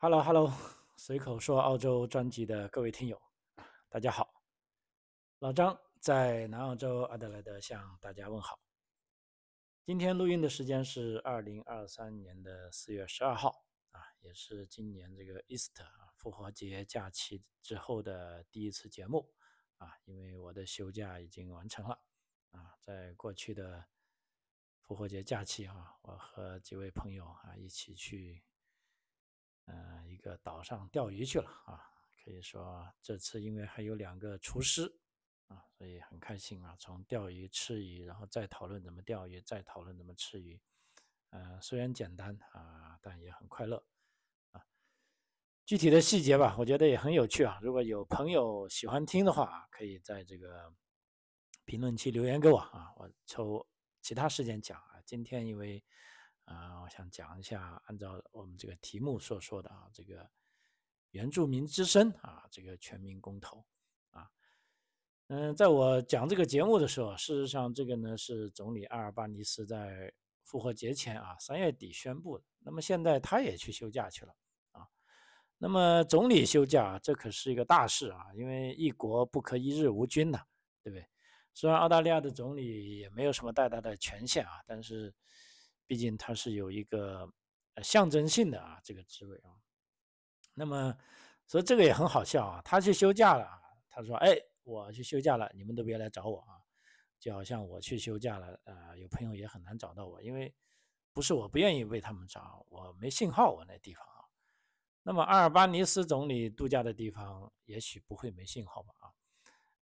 [0.00, 0.48] Hello，Hello，
[0.96, 3.20] 随口说澳洲专辑的各位听友，
[3.88, 4.44] 大家好。
[5.40, 8.60] 老张在南澳洲阿德莱德向大家问好。
[9.84, 19.28] 今天录音的时间是二零二三年的四月十二号啊，也是今年这个 Easter 复活节假期之后的第一次节目
[19.78, 22.00] 啊，因为我的休假已经完成了
[22.52, 23.84] 啊，在过去的
[24.84, 28.44] 复活节假期啊，我和几位朋友啊一起去。
[29.70, 31.78] 呃，一个岛上钓鱼去了啊，
[32.24, 34.90] 可以说这次因为还有两个厨师
[35.48, 36.74] 啊，所以很开心啊。
[36.78, 40.58] 从钓鱼、吃鱼，然后再讨论怎么钓鱼，再讨论怎么吃鱼。
[41.28, 43.84] 呃，虽然简单啊，但也很快乐
[44.52, 44.64] 啊。
[45.66, 47.58] 具体的细节吧，我觉得也很有趣啊。
[47.60, 50.72] 如果有朋友喜欢听的话啊，可以在这个
[51.66, 53.68] 评论区留言给我啊，我抽
[54.00, 55.02] 其他时间讲啊。
[55.04, 55.84] 今天因为。
[56.48, 60.26] 啊，我想讲一下，按照我们这个题目所说的啊，这个
[61.10, 63.62] 原住民之声啊，这个全民公投
[64.10, 64.30] 啊，
[65.26, 70.10] 嗯，在我讲这个节目的时候，事实上这个呢是总理阿尔巴尼斯在
[70.42, 72.44] 复活节前啊三月底宣布的。
[72.60, 74.34] 那么现在他也去休假去了
[74.72, 74.88] 啊。
[75.58, 80.40] 那么总理休假，这可是一个大事啊，因为一国不可一日无君呐，
[80.82, 81.06] 对不对？
[81.52, 85.14] 虽然澳大利亚的总理也没有什么太大的权限啊，但是。
[85.88, 87.26] 毕竟他是有一个
[87.82, 89.56] 象征性的啊，这个职位啊。
[90.52, 90.94] 那么，
[91.46, 92.60] 所以这个也很好笑啊。
[92.62, 93.58] 他去休假了啊，
[93.88, 96.60] 他说：“哎，我去休假了，你们都别来找我啊。”
[97.18, 100.54] 就好像我去休假了，呃，有朋友也很难找到我，因为
[101.14, 104.28] 不是我不愿意为他们找，我没信号，我那地方啊。
[105.02, 108.92] 那么阿尔巴尼斯总理度假的地方也许不会没信号吧？
[108.98, 109.10] 啊，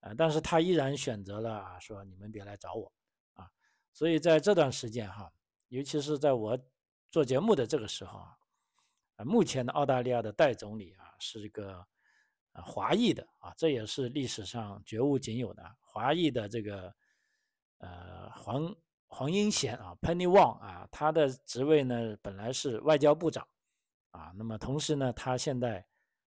[0.00, 2.92] 呃，但是他依然选择了说：“你们别来找我
[3.34, 3.50] 啊。”
[3.92, 5.32] 所以在这段时间哈。
[5.68, 6.56] 尤其是在我
[7.10, 8.38] 做节目的这个时候啊，
[9.16, 11.84] 啊，目前的澳大利亚的代总理啊是一个
[12.52, 16.94] 啊华裔的啊，这也是历史上绝无仅有的华裔的这个
[17.78, 18.76] 呃黄
[19.08, 23.46] 黄英贤啊，Penny Wong 啊，他的职位呢本来是外交部长
[24.12, 25.84] 啊，那么同时呢，他现在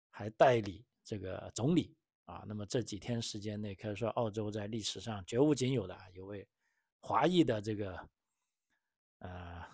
[0.10, 6.46] 还代理这个总理啊，那么这几天时间内可以说澳洲在历史上绝无仅有的有位
[7.00, 7.98] 华裔的这个。
[9.20, 9.66] 呃，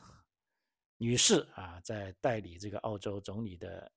[0.97, 3.91] 女士啊，在代理这个澳洲总理的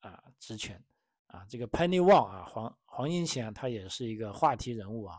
[0.00, 0.82] 啊职权
[1.26, 5.18] 啊，这个 Penny Wong 啊，黄黄英贤，他也是一个话题人物啊。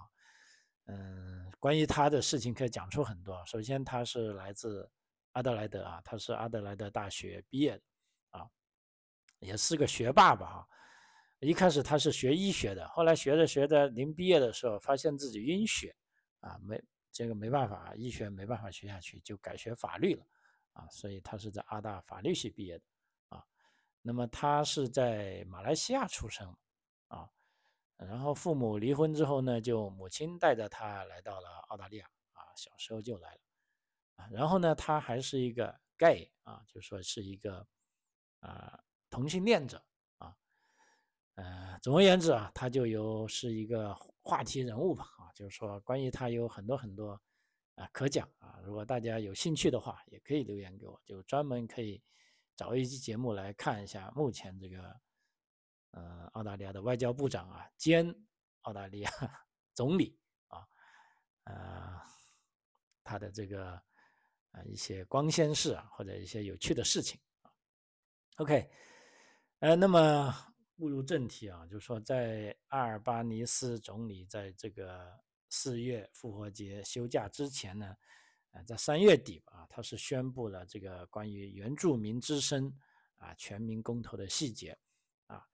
[0.85, 3.44] 嗯，关于他的事情可以讲出很多。
[3.45, 4.89] 首先，他是来自
[5.31, 7.84] 阿德莱德啊，他是阿德莱德大学毕业的
[8.31, 8.47] 啊，
[9.40, 10.67] 也是个学霸吧哈。
[11.40, 15.95] 一开始他是学医学的，后来学着学着，临毕业的时候发现自己晕血
[16.41, 16.79] 啊，没。
[17.13, 20.25] 这个没办法，医学没办法学下去，就改学法律了，
[20.74, 22.84] 啊，所以他是在阿大法律系毕业的，
[23.29, 23.46] 啊，
[24.01, 26.57] 那么他是在马来西亚出生，
[27.09, 27.29] 啊，
[27.97, 33.41] 然后父母离婚之后呢，就母亲带着他来到了澳大利亚，啊，小时候就来了，
[34.16, 37.68] 啊，然后呢，他还是一个 gay，啊，就说是一个
[38.40, 39.85] 啊同性恋者，
[40.18, 40.35] 啊，
[41.35, 43.96] 呃，总而言之啊，他就有是一个。
[44.23, 47.22] 话题人物吧，啊，就是说关于他有很多很多
[47.75, 48.57] 啊可讲啊。
[48.63, 52.01] 如果大家有兴趣的话，也可以留言给我，就专门可以
[52.56, 55.00] 找一期节目来看一下目前这个
[55.91, 58.16] 呃澳大利亚的外交部长啊兼
[58.61, 59.11] 澳大利亚
[59.75, 60.17] 总理
[60.47, 60.66] 啊
[61.44, 62.00] 呃
[63.03, 63.73] 他的这个
[64.51, 67.19] 啊一些光鲜事啊或者一些有趣的事情。
[68.38, 68.72] OK，
[69.59, 70.53] 呃，那么。
[70.75, 75.07] 步入正题啊，就是说，在阿尔巴尼斯总理在这个
[75.50, 77.95] 四月复活节休假之前呢，
[78.51, 82.73] 呃，在三月底啊，他是宣布了这个关于原住民之声
[83.17, 84.75] 啊全民公投的细节
[85.28, 85.45] 啊，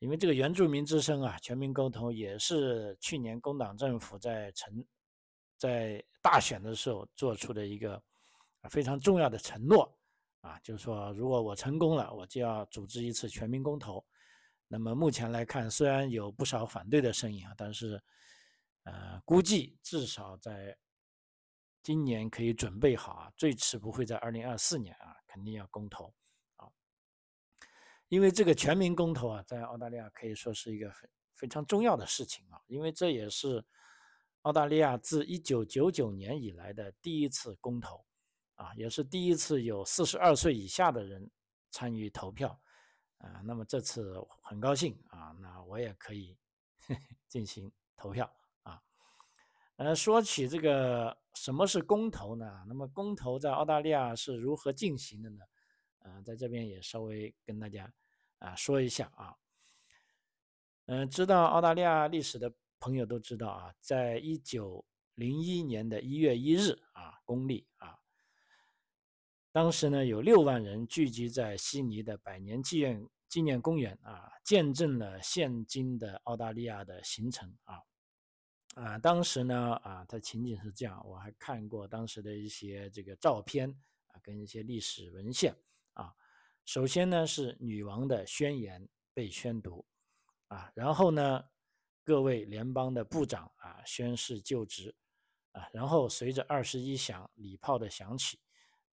[0.00, 4.84] 因为这个原住民之声啊全民公投也是去年工党政府在成
[5.56, 8.02] 在大选的时候做出的一个
[8.68, 9.96] 非常重要的承诺
[10.40, 14.04] 啊，就是说，如果我成功了，我就要组织一次全民公投。
[14.68, 18.02] 那么目前来看，虽然有不少反对的声音啊，但是，
[18.82, 20.76] 呃，估计至少在
[21.82, 26.12] 今年可以准备好啊，最迟不会在二零二四年啊，肯定要公投
[26.56, 26.68] 啊。
[28.08, 33.64] 因为这个全民公投啊，在澳大利亚可以说是一个非非常重要的事情啊，因为这也是
[34.42, 38.04] 澳大利亚自一九九九年以来的第一次公投
[38.56, 41.30] 啊，也是第一次有四十二岁以下的人
[41.70, 42.60] 参与投票。
[43.18, 46.36] 啊，那么这次很高兴啊，那我也可以
[47.28, 48.30] 进行投票
[48.62, 48.82] 啊。
[49.76, 52.64] 呃，说起这个什么是公投呢？
[52.66, 55.44] 那么公投在澳大利亚是如何进行的呢？
[55.98, 57.92] 呃，在这边也稍微跟大家
[58.38, 59.34] 啊说一下啊。
[60.86, 64.84] 嗯，知道澳大利亚历史的朋友都知道啊，在一九
[65.14, 67.98] 零一年的一月一日啊，公历啊，
[69.56, 77.80] 当时呢有六万人聚集在悉尼的百年纪念纪念公园啊，见证了现今的澳大利亚的形成啊。
[78.74, 83.70] 啊，当时呢，啊，它情景是这样，我还看过当时的一些这个照片
[84.08, 85.56] 啊，跟一些历史文献
[85.94, 86.12] 啊。
[86.66, 89.86] 首先呢，是女王的宣言被宣读，
[90.48, 91.42] 啊，然后呢，
[92.04, 94.94] 各位联邦的部长啊宣誓就职，
[95.52, 98.38] 啊，然后随着二十一响礼炮的响起，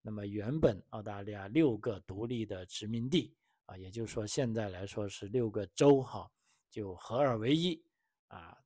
[0.06, 3.34] 那么原本澳大利亚六个独立的殖民地
[3.64, 6.30] 啊，也就是说现在来说是六个州哈，
[6.70, 7.82] 就合二为一
[8.28, 8.58] 啊。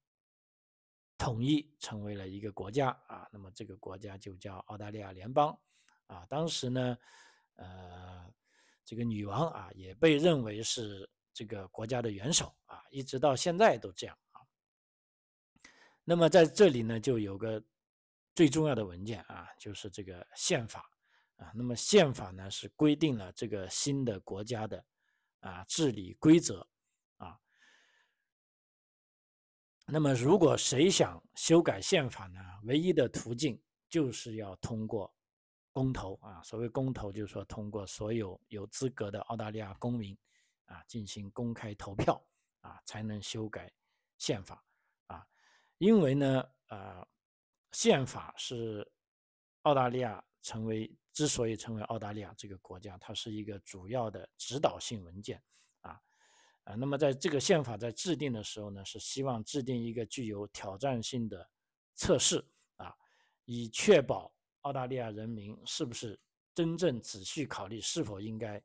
[1.17, 5.59] 统一成为了一个国家啊，那么这个国家就叫澳大利亚联邦
[6.07, 6.25] 啊。
[6.27, 6.97] 当时呢，
[7.57, 8.33] 呃，
[8.85, 14.41] 这个女王啊也被认为是这个国家的元首啊，一直到现在都这样啊。
[16.05, 17.61] 那么在这里呢，就有个
[18.33, 20.89] 最重要的文件啊，就是这个宪法
[21.39, 21.51] 啊。
[21.55, 24.85] 那么宪法呢是规定了这个新的国家的
[25.41, 26.65] 啊治理规则
[27.17, 27.37] 啊。
[29.87, 32.41] 那么，如果谁想修改宪法呢？
[32.65, 33.59] 唯一的途径
[33.89, 35.11] 就是要通过
[35.73, 36.43] 公投啊。
[36.43, 40.15] 所谓公投，就是说通过所有有资格的澳大利亚公民
[40.67, 42.23] 啊进行公开投票
[42.61, 43.73] 啊，才能修改
[44.19, 44.63] 宪法
[45.07, 45.27] 啊。
[45.79, 47.09] 因为呢，呃，
[47.73, 48.87] 宪法是
[49.63, 55.43] 澳大利亚成为之所以成为澳大利亚这个国家，它是一个主要的指导性文件。
[55.81, 56.01] 啊，
[56.63, 61.51] 啊那么在这个宪法在制定的时候呢，是希望制定一个具有挑战性的
[61.97, 62.95] 测试啊，
[63.47, 66.17] 以确保澳大利亚人民是不是
[66.55, 68.63] 真正仔细考虑是否应该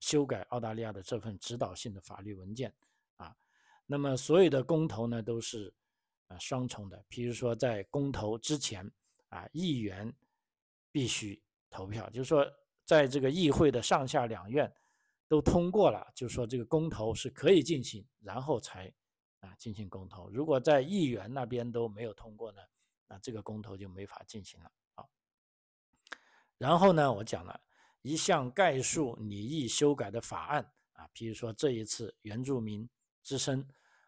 [0.00, 2.74] 修改澳大利亚的这份指导性的法律文件
[3.14, 3.32] 啊。
[3.86, 5.72] 那么所有的公投呢都是
[6.26, 8.90] 啊双重的，比如说在公投之前
[9.28, 10.12] 啊，议员
[10.90, 11.40] 必须
[11.72, 12.46] 投票，就是说
[12.84, 14.72] 在这个议会的上下两院。
[15.28, 18.92] 都通过了，就是说这个公投是可以进行，然后才
[19.40, 20.28] 啊进行公投。
[20.28, 22.60] 如果在议员那边都没有通过呢，
[23.08, 25.06] 那这个公投就没法进行了啊。
[26.58, 27.58] 然后呢，我讲了
[28.02, 32.86] 一项概述拟议修改的法案啊，比如说这一次原住民
[33.22, 33.66] 之声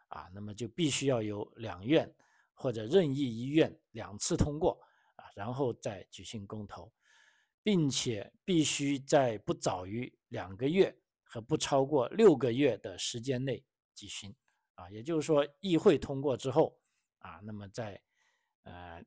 [0.08, 2.14] 啊，那么就必须要有两院
[2.52, 4.78] 或者任意一院两次通过
[5.16, 6.92] 啊，然后再举行公投，
[7.64, 10.96] 并且必须在不早于两个月。
[11.26, 13.60] 和不超过六个月的时间内
[13.92, 14.32] 举行，
[14.76, 16.78] 啊，也就是说，议会通过之后，
[17.18, 18.00] 啊，那么在
[18.62, 19.02] 呃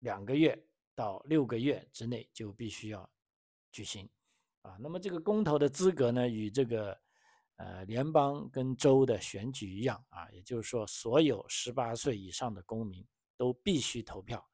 [0.00, 0.60] 两个月
[0.96, 3.08] 到六个月之内就必须要
[3.70, 4.10] 举行，
[4.62, 7.00] 啊，那么这个公投的资格呢，与这个
[7.54, 13.06] 呃联邦跟州的选举一样，啊，也就是说，所有十八岁以上的公民
[13.36, 14.44] 都必须投票，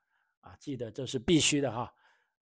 [0.41, 1.91] 啊，记得这是必须的哈，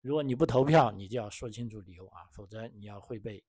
[0.01, 3.45] 如果你不投票，你就要说清楚理由啊，否则你要会被。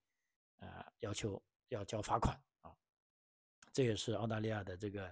[0.61, 2.75] 呃，要求要交罚款啊，
[3.71, 5.05] 这也是澳大利亚的这个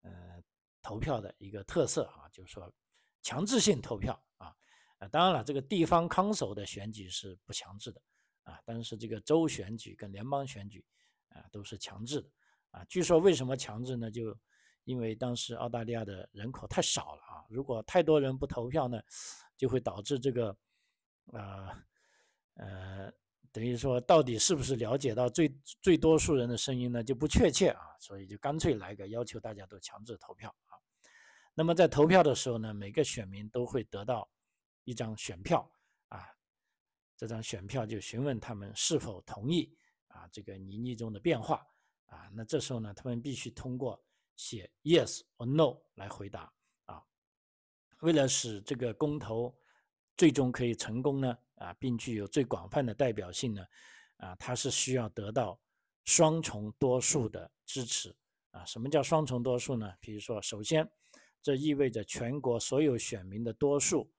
[0.00, 0.42] 呃
[0.80, 2.72] 投票的一个特色啊，就是说
[3.20, 4.56] 强制性投票啊。
[4.96, 8.00] 啊，当然了，这个地方康首的选举是不强制的
[8.44, 10.82] 啊，但是这个州选举跟联邦选举
[11.28, 12.30] 啊都是强制的
[12.70, 12.82] 啊。
[12.86, 14.10] 据说为什么强制呢？
[14.10, 14.34] 就
[14.84, 18.98] 因为当时澳大利亚的人口太少了啊，如果太多人不投票呢，
[19.54, 20.56] 就会导致这个
[21.32, 21.68] 呃
[22.54, 23.12] 呃。
[23.50, 25.48] 等于说，到底是不是了解到最
[25.80, 27.02] 最多数人的声音呢？
[27.02, 30.76] 就不确切啊，所以就干脆来个要求大家都强制投票啊。
[31.54, 34.28] 那么在投票的时候呢，每个选民都会得到
[34.84, 35.68] 一张选票
[36.08, 36.28] 啊，
[37.16, 39.74] 这张选票就询问他们是否同意
[40.08, 41.66] 啊这个泥泞中的变化
[42.04, 42.28] 啊。
[42.34, 44.00] 那这时候呢，他们必须通过
[44.36, 46.52] 写 yes or no 来回答
[46.84, 47.02] 啊。
[48.00, 49.58] 为了使这个公投
[50.18, 51.38] 最终可以成功呢？
[51.54, 53.66] 啊，并具有最广泛的代表性呢，
[54.18, 55.58] 啊，它是需要得到
[56.04, 58.14] 双重多数的支持
[58.50, 58.64] 啊。
[58.64, 59.92] 什么叫双重多数呢？
[60.00, 60.88] 比如说，首先，
[61.40, 64.12] 这意味着全国所有选民的多数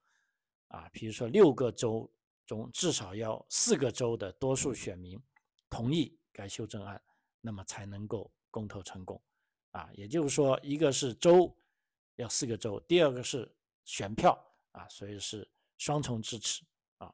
[0.70, 2.10] 啊，比如说六个州
[2.46, 5.22] 中至少要四个州的多数选民
[5.70, 7.02] 同意该修正案，
[7.42, 9.22] 那么才能够公投成功
[9.72, 9.90] 啊。
[9.94, 11.56] 也就是说，一个是州
[12.16, 13.50] 要四个州，第二个是
[13.86, 14.38] 选票
[14.72, 15.48] 啊，所以是
[15.80, 16.64] 双重支持
[17.00, 17.12] 啊。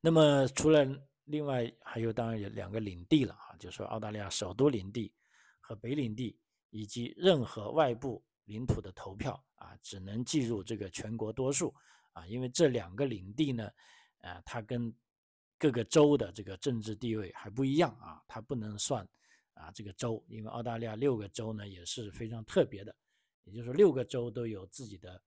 [0.00, 0.86] 那么除了
[1.24, 5.12] 另外还有当然有两个领地了啊，就是澳大利亚首都领地
[5.60, 6.38] 和北领地
[6.70, 11.74] 以及任何外部领土的投票啊，只能计入这个全国多数
[12.12, 13.70] 啊，因为这两个领地呢，
[14.18, 14.92] 啊，它跟
[15.58, 19.06] 各个州的这个政治地位还不一样啊，它不能算
[19.54, 22.94] 啊这个州，因为澳大利亚六个州呢也是非常特别的，
[23.44, 25.22] 也就是说六个州都有自己的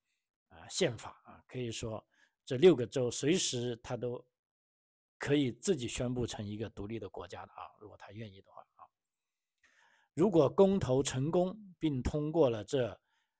[0.53, 2.05] 啊宪法啊，可以说
[2.45, 4.25] 这六个州随时他都
[5.17, 8.83] 可以自己宣布成一个独立的国家的啊，如果他愿意的话啊。
[10.13, 12.99] 如果公投成功并通过了这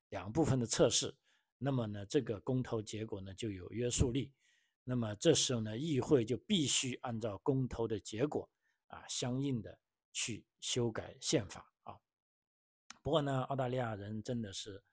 [0.09, 1.15] 两部分的测试，
[1.57, 4.33] 那么呢这个公投结果呢就有约束力。
[4.85, 8.49] 那么这时候呢，议会就必须按照公投的结果
[8.87, 9.79] 啊，相应的
[10.11, 11.97] 去修改宪法啊。
[13.01, 14.83] 不过呢，澳大利亚人真的是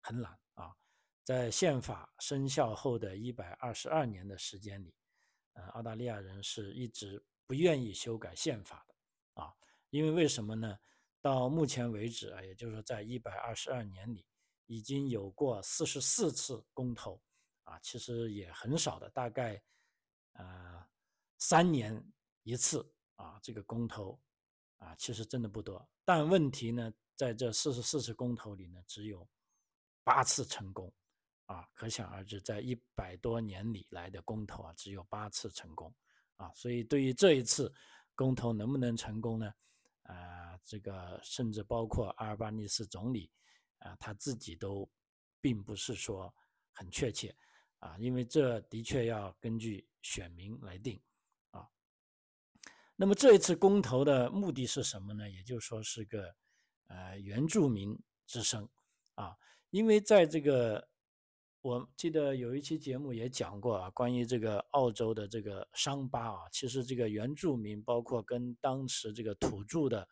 [0.00, 0.76] 很懒啊，
[1.24, 4.94] 在宪法生效后的一百二十二年的时间里，
[5.54, 9.52] 呃，澳大利亚人是一直不愿意修改宪法的啊。
[9.90, 10.78] 因为为什么呢？
[11.20, 14.24] 到目前为止啊，也就是说，在一百二十二年里，
[14.66, 17.20] 已经有过四十四次公投。
[17.64, 19.58] 啊，其实也很少的，大概，
[20.34, 20.86] 呃，
[21.38, 21.98] 三年
[22.42, 24.20] 一次啊，这个公投
[24.76, 25.88] 啊，其实真的不多。
[26.04, 29.26] 但问题呢，在这四十四次公投里呢，只有
[30.02, 30.92] 八次成功，
[31.46, 35.94] 啊，可想而知，在一百多年里来的公投啊，只有八次成功，
[36.36, 37.72] 啊，所以对于这一次
[38.14, 39.52] 公投能不能成功呢？
[40.04, 43.30] 啊，这个甚至包括阿尔巴尼斯总理
[43.78, 44.88] 啊，他自己都
[45.40, 46.34] 并不是说
[46.72, 47.34] 很确切。
[47.80, 50.98] 啊，因为这的确要根据选民来定，
[51.50, 51.68] 啊，
[52.96, 55.28] 那么这一次公投的目的是什么呢？
[55.28, 56.34] 也就是说是个
[56.86, 58.66] 呃原住民之声，
[59.16, 59.36] 啊，
[59.68, 60.88] 因为在这个
[61.64, 70.06] 我记得有一期节目也讲过啊，关于这个澳洲的这个伤疤啊，其实这个原住民包括跟当时这个土著的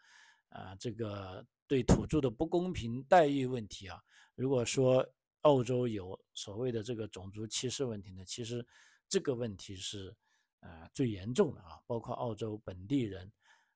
[0.49, 4.03] 啊这个对土著的不公平待遇问题啊，
[4.35, 5.07] 如果说。
[5.43, 8.65] 澳洲有所谓的这个种族歧视问题呢，其实
[9.09, 10.15] 这个问题是
[10.61, 13.29] 呃最严重的啊，包括澳洲本地人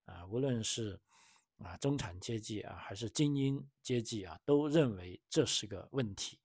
[0.04, 0.96] 啊，无论是
[1.58, 6.38] 啊中产阶级啊还是精英阶级啊，都认为这是个问题，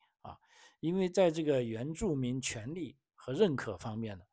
[0.81, 4.25] 因为在这个原住民权利和认可方面呢，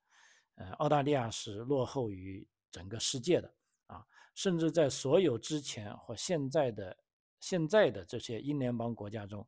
[0.57, 3.55] 呃，澳大利亚是落后于整个世界的
[3.87, 6.97] 啊，甚至在所有之前或现在的
[7.39, 9.47] 现在的这些英联邦国家中。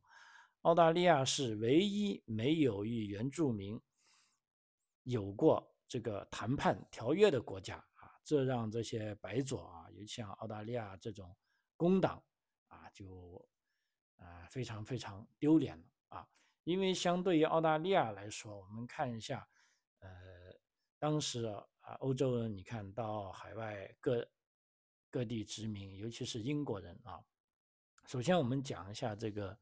[0.61, 3.81] 澳大利亚是唯一没有与原住民
[5.03, 11.35] 有过这个谈判条约的国家啊，这让这些白左啊，尤其像澳大利亚这种
[11.75, 12.23] 工党
[12.67, 13.43] 啊，就
[14.17, 16.27] 啊非常非常丢脸了啊。
[16.63, 19.47] 因为相对于澳大利亚来说，我们看一下，
[19.99, 20.09] 呃，
[20.99, 24.27] 当时啊，欧洲人你看到海外各
[25.09, 27.19] 各地殖民，尤其是英国人啊。
[28.05, 29.57] 首先，我们讲一下这个。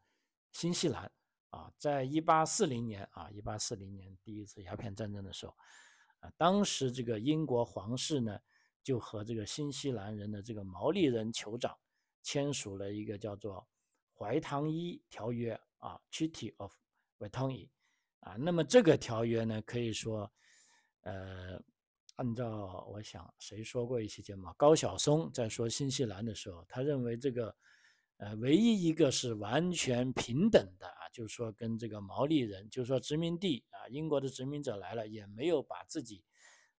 [0.51, 1.09] 新西兰
[1.51, 5.55] 啊，在一八四零年啊，一八四零年第一次鸦片战争的时候，
[6.21, 8.39] 啊，当时这个英国皇室呢，
[8.81, 11.77] 就和这个新西兰人的这个毛利人酋长
[12.23, 13.57] 签署了一个叫做
[14.19, 15.53] 《怀唐伊条约》
[15.87, 16.73] 啊，Treaty of
[17.19, 17.69] Waitangi
[18.21, 18.35] 啊。
[18.39, 20.31] 那么这个条约呢，可以说，
[21.01, 21.61] 呃，
[22.15, 27.55] 按照我想谁说过一期节目，高晓松在说新西兰的时候，他认为这个。
[28.21, 36.21] 呃，唯一一个是完全平等的啊，就是说跟这个毛利人，就是说殖民地啊，英国的殖民者来了，也没有把自己，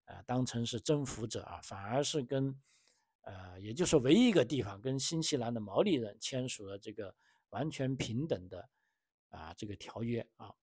[0.04, 2.54] 呃，当成是征服者啊，反而是跟，
[3.23, 7.16] 呃，也就是唯一一个地方跟新西兰的毛利人签署了这个
[7.49, 8.68] 完全平等的
[9.31, 10.55] 啊这个条约啊，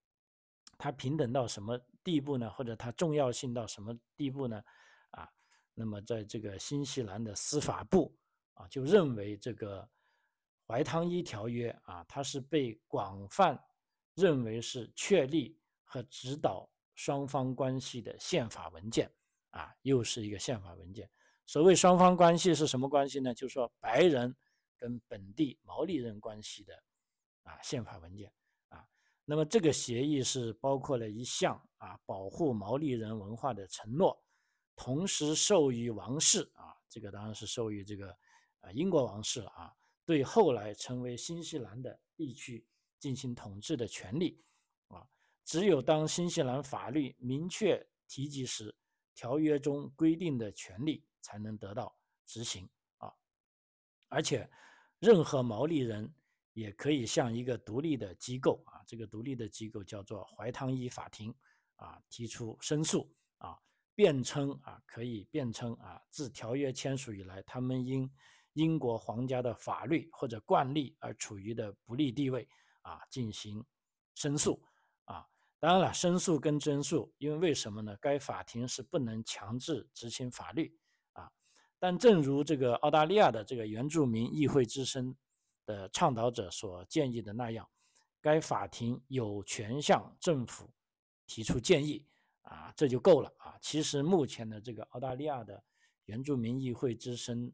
[0.77, 2.49] 它平等到什么地步呢？
[2.51, 4.63] 或者它重要性到什么地步呢？
[5.11, 5.29] 啊，
[5.73, 8.15] 那么在这个新西兰的司法部
[8.53, 9.89] 啊，就认为这个。
[10.69, 13.57] 怀汤伊条约啊，它是被广泛
[14.15, 19.09] 认为是确立和指导双方关系的宪法文件
[19.51, 21.09] 啊，又是一个宪法文件。
[21.45, 23.33] 所谓双方关系是什么关系呢？
[23.33, 24.35] 就是说白人
[24.75, 26.83] 跟本地毛利人关系的
[27.43, 28.29] 啊宪法文件。
[29.29, 34.17] 那么这个协议是包括了一项啊保护毛利人文化的承诺，
[34.73, 38.09] 同时授予王室啊，这个当然是授予这个
[38.61, 39.75] 啊英国王室了啊。
[40.05, 42.65] 对后来成为新西兰的地区
[42.99, 44.41] 进行统治的权利，
[44.87, 45.05] 啊，
[45.43, 48.73] 只有当新西兰法律明确提及时，
[49.13, 51.93] 条约中规定的权利才能得到
[52.25, 52.69] 执行，
[52.99, 53.13] 啊，
[54.07, 54.49] 而且
[54.99, 56.09] 任何毛利人
[56.57, 61.31] 也可以向一个独立的机构，啊，这个独立的机构叫做怀汤伊法庭，
[61.75, 63.55] 啊，提出申诉，啊，
[63.93, 68.11] 辩称，啊，可以辩称，啊，自条约签署以来，他们因
[68.53, 72.49] 英国皇家的法律或者惯例而处于的不利地位
[72.81, 73.63] 啊，进行
[74.15, 74.59] 申诉
[75.05, 75.27] 啊。
[75.59, 77.95] 当然了，申诉跟争诉，因为为什么呢？
[78.01, 80.75] 该法庭是不能强制执行法律
[81.13, 81.31] 啊。
[81.77, 85.15] 但正如这个澳大利亚的这个原住民议会之声
[85.67, 87.69] 的倡导者所建议的那样，
[88.19, 90.67] 该法庭有权向政府
[91.27, 92.03] 提出建议
[92.41, 93.55] 啊，这就够了啊。
[93.61, 95.63] 其实目前的这个澳大利亚的
[96.05, 97.51] 原住民议会之声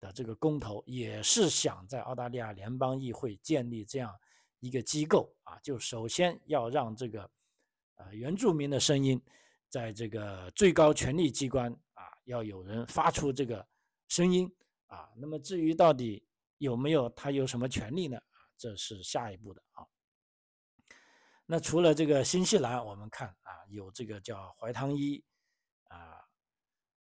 [0.00, 4.14] 的这个公投，也是想在澳大利亚联邦议会建立这样。
[4.62, 7.30] 一个机构啊，就首先要让这个
[7.94, 9.18] 呃原住民的声音，
[9.70, 13.66] 在这个最高权力机关啊，要有人发出这个
[14.08, 14.54] 声音
[14.88, 15.08] 啊。
[15.16, 16.22] 那么至于到底
[16.60, 18.20] 有没有他有什么权利呢？
[18.56, 19.84] 这是下一步的啊。
[21.46, 25.24] 那除了这个新西兰，我们看啊，有这个叫怀汤伊
[25.88, 26.24] 啊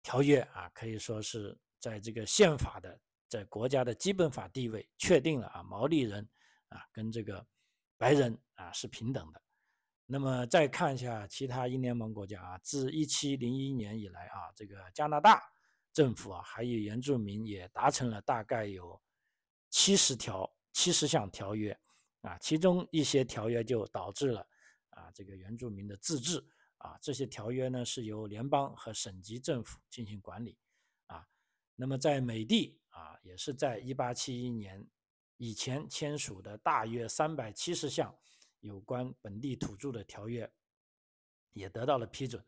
[0.01, 6.29] 条约啊，可以说是在这个宪法的在国家的基本法地位确定了啊，毛利人。
[6.71, 7.45] 啊，跟这个
[7.97, 9.41] 白人啊是平等的。
[10.05, 15.43] 那么再看一下其他英联盟国家啊，自一七零一年以来啊，这个加拿大
[15.91, 18.97] 政府啊，还有原住民也达成了大概有
[19.71, 21.75] 七十条、七十项条约
[22.21, 24.47] 啊，其中一些条约就导致了
[24.91, 26.45] 啊这个原住民的自治
[26.77, 30.55] 啊，这些条约呢是由联邦和省级政府进行管理
[31.07, 31.25] 啊。
[31.75, 34.87] 那么在美帝啊，也是在一八七一年。
[35.37, 38.15] 以前签署的大约三百七十项
[38.59, 40.47] 有关本地土著的条约，
[41.53, 42.45] 也得到了批准，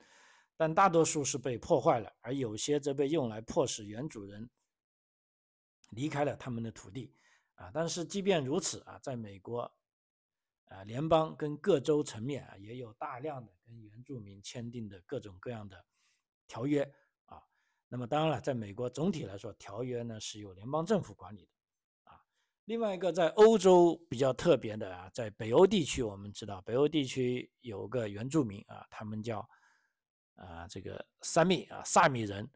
[0.55, 4.47] 但大多数是被破坏了，而有些则被用来迫使原主人
[5.93, 7.15] 离开了他们的土地。
[7.55, 9.71] 啊，但是即便如此啊，在美国，
[10.65, 15.85] 啊联邦跟各州层面啊，也有大量的跟原住民签订的各种各样的
[16.47, 16.81] 条约
[17.25, 17.39] 啊。
[17.87, 22.11] 那么当然了，在美国总体来说，条约呢是由联邦政府管理的。
[22.11, 22.19] 啊
[22.65, 29.47] 另外一个在欧洲比较特别的啊，在北欧地区，我们知道北欧地区有个原住民啊，他们叫
[30.33, 32.49] 啊这个萨米啊萨米人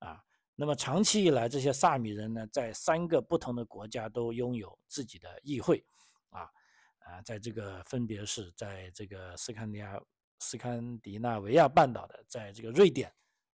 [0.00, 0.22] 啊。
[0.62, 5.84] 那么长期以来，这些萨米人呢，在三个不同的国家都拥有自己的议会
[6.30, 6.42] 啊
[7.00, 10.00] 啊，在这个分别是在这个斯堪尼亚
[10.38, 13.12] 斯堪的纳维亚半岛的，在这个瑞典、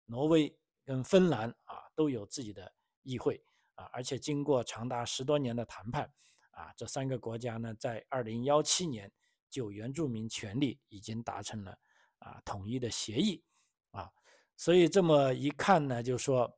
[0.06, 0.52] 挪威
[0.84, 3.39] 跟芬兰啊，都有自己的议会。
[3.76, 6.12] 啊，而且经过长达十多年的谈判，
[6.50, 9.12] 啊，这三个国家呢，在二零幺七年
[9.48, 11.78] 就原住民权利已经达成了
[12.18, 13.44] 啊统一的协议，
[13.91, 14.10] 啊，
[14.58, 16.52] 所以这么一看呢，就说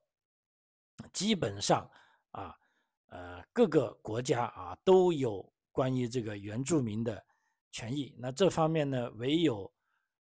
[1.14, 1.90] 基本上
[2.32, 2.58] 啊，
[3.08, 7.24] 呃，各个国家啊都有关于这个原住民的
[7.72, 9.72] 权益，那这方面呢，唯有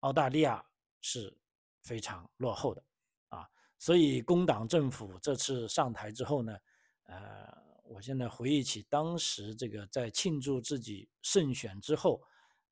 [0.00, 0.64] 澳大利亚
[1.00, 1.37] 是
[1.83, 2.85] 非常落后的，
[3.28, 6.56] 啊，所以工党政府这次上台之后呢。
[7.04, 7.52] 呃，
[7.83, 12.22] 我现在回忆起当时这个在庆祝自己胜选之后，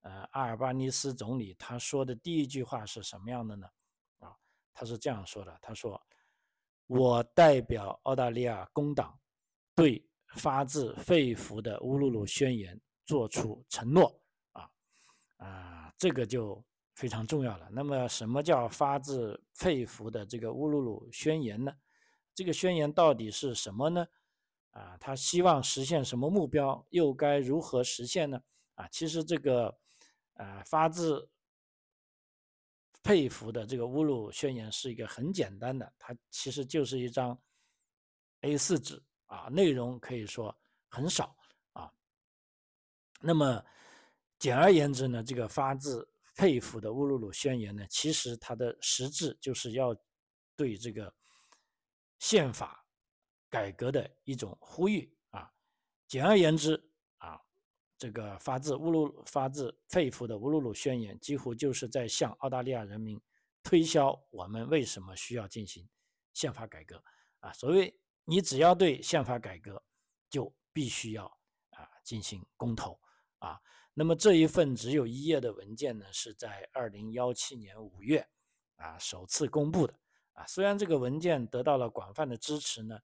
[0.03, 3.67] 呃，阿尔巴尼斯总理他说的第一句话是什么样的呢？
[4.21, 4.33] 啊，
[4.73, 6.01] 他是这样说的：“他说，
[6.89, 9.17] 我代表澳大利亚工党
[9.75, 14.21] 对发自肺腑的乌鲁鲁宣言做出承诺。”
[14.53, 14.69] 啊
[15.37, 16.63] 啊，这个就
[16.95, 17.69] 非常重要了。
[17.71, 21.73] 那么，什么叫发自肺腑的这个乌鲁鲁宣言呢？
[22.35, 24.07] 这个宣言到底是什么呢？
[24.71, 28.41] 啊，他希望实现什么目标，又该如何实现呢？
[28.75, 29.77] 啊，其实这个，
[30.35, 31.29] 呃，发自
[33.03, 37.39] 佩服的这个乌鲁宣言是一个很简单的，它其实就是一张
[38.43, 40.57] A4 纸啊，内容可以说
[40.89, 41.37] 很少
[41.73, 41.91] 啊。
[43.21, 43.65] 那么，
[44.39, 49.97] 简而言之呢，这个发自佩服的乌鲁鲁宣言呢，其实它的实质就是要
[50.57, 51.15] 对这个
[52.19, 52.85] 宪法。
[53.51, 55.51] 改革的一种呼吁啊，
[56.07, 56.79] 简而言之，
[57.99, 63.21] 这个发自乌鲁发自肺腑的乌鲁鲁宣言，几乎就是在向澳大利亚人民
[63.63, 65.87] 推销我们为什么需要进行
[66.33, 67.03] 宪法改革
[67.41, 67.53] 啊。
[67.53, 69.83] 所谓你只要对宪法改革，
[70.31, 71.27] 就必须要
[71.71, 72.99] 啊进行公投
[73.39, 73.61] 啊。
[73.93, 78.27] 那么这一份只有一页的文件呢，是在二零幺七年五月
[78.77, 79.95] 啊首次公布的
[80.33, 80.47] 啊。
[80.47, 82.99] 虽然这个文件得到了广泛的支持呢。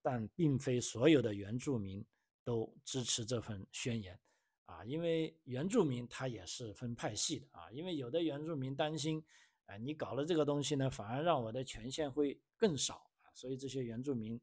[0.00, 2.02] 但并非所有的原住民
[2.48, 4.18] 都支持这份宣言，
[4.64, 9.22] 啊，因为原住民他也是分派系的啊，因为有的原住民担心，
[9.66, 14.40] 哎，你搞了这个东西呢，反而让我的权限会更少啊，所以这些原住民，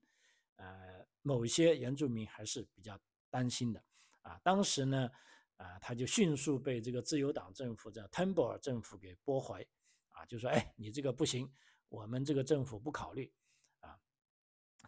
[0.58, 2.96] 呃，某些原住民还是比较
[3.32, 3.84] 担心的，
[4.22, 5.10] 啊，当时呢，
[5.58, 9.68] 啊，他就迅速被这个自由党政府的 Temple 政府给驳回，
[10.10, 11.52] 啊，就说，哎，你这个不行，
[11.90, 13.34] 我们这个政府不考虑。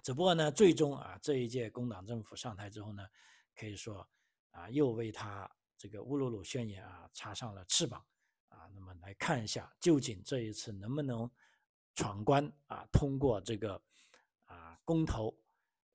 [0.08, 3.06] 只不过呢，最终啊，这一届工党政府上台之后呢，
[3.54, 4.08] 可以说
[4.52, 8.02] 啊，又为他这个乌鲁鲁宣言啊插上了翅膀。
[8.48, 11.30] 啊，那么来看一下究竟这一次能不能
[11.94, 13.84] 闯关啊，通过这个
[14.46, 15.38] 啊公投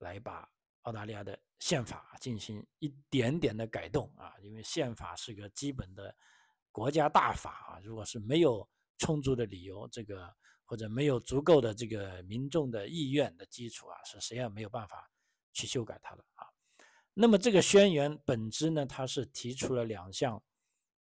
[0.01, 0.47] 来把
[0.83, 6.15] 澳大利亚的宪法进行一点点的改动啊，因为宪法是个基本的
[6.71, 10.37] 国家大法啊，如果是没有充足的理由，这个
[10.73, 15.07] 或者没有足够的这个民众的意愿的基础啊，是谁也没有办法
[15.53, 16.47] 去修改它的啊。
[17.13, 20.43] 那么这个宣言本质呢，它是提出了两项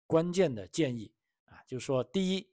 [0.07, 1.13] 关键的建议
[1.45, 2.51] 啊，就是说，第一，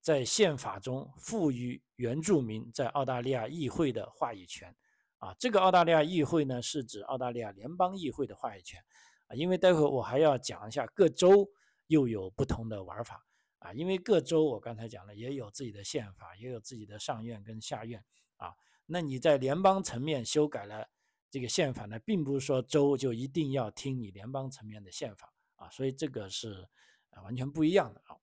[0.00, 4.74] 在宪法中赋予原住民在澳大利亚议会的话语权
[5.18, 8.82] 啊，这个澳大利亚议会呢，是指澳大利亚联邦议会的话语权
[9.26, 11.46] 啊，因为待会我还要讲一下各州
[11.88, 13.22] 又有不同的玩法
[13.64, 18.04] 啊，因为各州我刚才讲了也有自己的宪法，也有自己的上院跟下院
[18.36, 20.86] 啊，那你在联邦层面修改了。
[21.30, 26.68] 这个宪法呢，并不是说州就一定要听你联邦层面的宪法啊，所以这个是
[27.10, 28.14] 啊完全不一样的啊。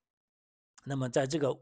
[0.85, 1.53] 那么在这个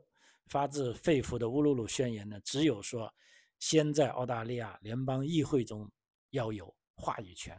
[0.45, 3.11] 发自肺腑的乌鲁鲁宣言呢，只有说
[3.59, 5.89] 先在澳大利亚联邦议会中
[6.29, 7.55] 要有话语权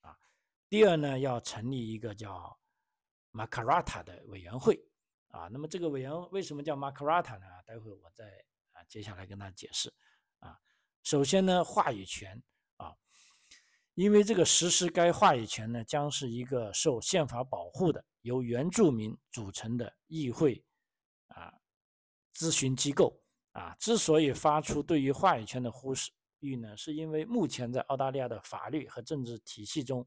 [0.00, 0.16] 啊。
[0.70, 2.58] 第二呢，要成立一个叫
[3.30, 4.82] 马卡拉塔的委员会
[5.34, 5.48] 啊。
[5.50, 7.44] 那么这个委员为什么叫马卡拉塔呢？
[7.66, 8.24] 待会我再
[8.72, 9.92] 啊接下来跟大家解释
[10.38, 10.56] 啊。
[11.02, 12.40] 首先呢，话语权
[12.76, 12.94] 啊。
[13.94, 20.64] 因为这个实施该话语权呢，将是一个受宪法保护的由原住民组成的议会
[21.28, 21.52] 啊
[22.34, 23.76] 咨询机构啊。
[23.78, 25.94] 之所以发出对于话语权的呼
[26.40, 30.06] 吁呢，是因为目前在澳大利亚的法律和政治体系中，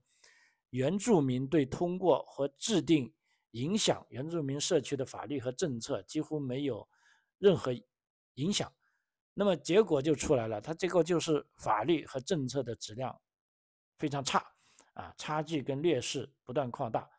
[0.72, 3.12] 原住民对通过和制定
[3.58, 6.88] 影响原住民社区的法律和政策几乎没有
[7.40, 7.72] 任何
[8.36, 8.72] 影响。
[9.34, 13.20] 那么结果就出来了，它这个就是法律和政策的质量。
[13.98, 14.46] 非常差
[14.94, 17.10] 啊，差距跟劣势不断扩大，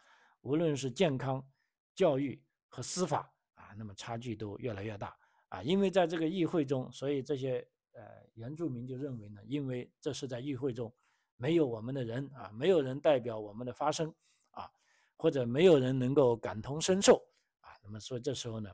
[0.42, 1.44] 无论是健康、
[1.92, 5.16] 教育和司法啊，那么差距都越来越大
[5.48, 5.60] 啊。
[5.60, 8.02] 因为在这个议会中，所以这些呃
[8.34, 10.94] 原住民就认为呢，因为这是在议会中
[11.36, 14.14] 没有我们的人啊，没有人代表我们的发声
[14.50, 14.70] 啊，
[15.18, 17.22] 或者没有人能够感同身受
[17.60, 18.70] 啊，那么所以这时候呢，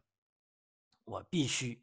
[1.05, 1.83] 我必须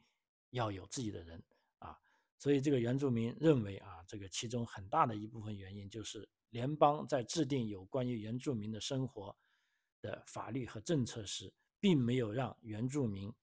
[0.51, 1.43] 要有自己的人
[1.79, 1.99] 啊。
[2.37, 9.35] 所以，这个原住民认为啊，这个其中很大的一部分原因就是联邦在制定有关于原住民的生活
[9.99, 13.33] 的法律和政策时，并没有让原住民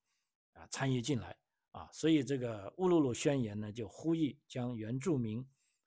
[0.52, 1.36] 啊参与进来
[1.72, 1.88] 啊。
[1.92, 5.44] 所以，这个乌鲁鲁宣言呢，就呼吁将原住民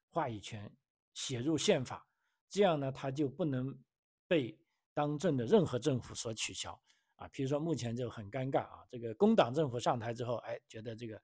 [0.10, 0.70] 话语权
[1.14, 2.06] 写入宪法，
[2.50, 3.78] 这样呢，他就不能
[4.28, 4.58] 被
[5.02, 6.80] 当政的任何政府所取消
[7.16, 7.28] 啊。
[7.30, 11.22] 比如说，目前就很尴尬啊，这个工党政府上台之后，哎，觉得这个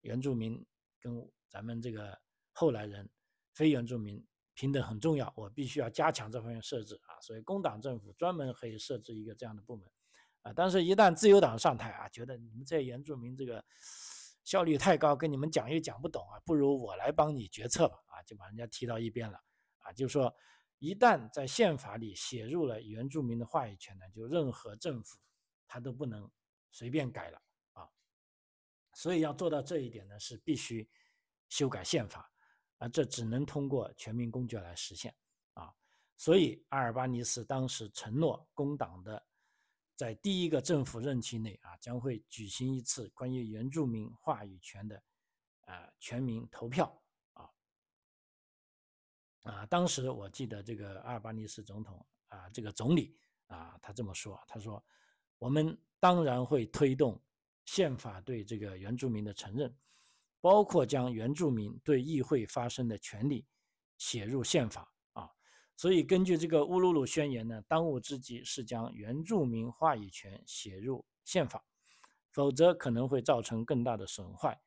[0.00, 0.64] 原住民。
[1.04, 2.16] 跟咱们这个
[2.52, 3.10] 后来人
[3.54, 9.90] 非原住民平等很重要，我必须要加强这方面设置啊，所以工党政府专门可以设置一个这样的部门
[10.42, 10.52] 啊。
[10.54, 13.64] 但是，一旦自由党上台啊，觉得你们这些原住民这个
[14.44, 19.40] 效率太高，跟你们讲又讲不懂啊，不如我来帮你决策吧啊，就把人家踢到一边了
[19.80, 19.92] 啊。
[19.92, 20.32] 就说，
[20.82, 25.16] 一旦在宪法里写入了原住民的话语权呢，就任何政府
[25.64, 26.28] 他都不能
[26.72, 27.40] 随便改了
[27.74, 27.88] 啊。
[28.92, 30.90] 所以要做到这一点呢，是必须
[31.48, 32.28] 修改宪法，
[32.78, 35.14] 啊，这只能通过全民公决来实现，
[35.52, 35.72] 啊，
[36.16, 39.24] 所以阿尔巴尼斯当时承诺工党的，
[39.94, 45.00] 在第一个政府任期内啊，将会举行一次关于原住民话语权的，
[45.60, 47.01] 啊，全民投票，
[49.42, 54.84] 啊，当时我记得这个阿尔巴尼斯总统啊，这个总理啊，他这么说，他说，
[55.38, 57.20] 我们当然会推动。
[57.64, 59.72] 宪法对这个原住民的承认，
[60.40, 63.46] 包括将原住民对议会发声的权利
[63.98, 65.30] 写入宪法啊。
[65.76, 71.64] 所以根据这个乌鲁鲁宣言呢，当务之急是将原住民话语权写入宪法，
[72.32, 74.60] 否则可能会造成更大的损坏，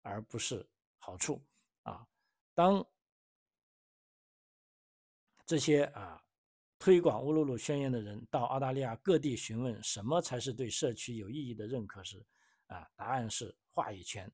[0.00, 1.40] 而不是好处
[1.84, 2.04] 啊。
[2.54, 2.84] 当
[5.52, 6.18] 这些啊。
[6.78, 12.24] 推广乌鲁鲁宣言的人到澳大利亚各地询问什么才是对社区有意义的认可时，
[12.68, 14.32] 啊，答案是话语权。